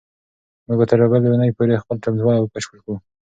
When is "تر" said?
0.89-0.99